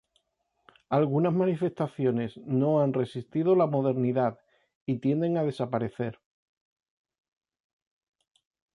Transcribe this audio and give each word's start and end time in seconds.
Algunas 0.89 1.31
manifestaciones 1.31 2.35
no 2.37 2.81
han 2.81 2.91
resistido 2.91 3.55
la 3.55 3.67
modernidad 3.67 4.39
y 4.87 4.97
tienden 4.97 5.37
a 5.37 5.43
desaparecer. 5.43 6.17